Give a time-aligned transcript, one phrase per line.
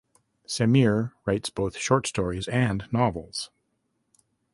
[0.47, 3.51] Samir writes both short stories and novels.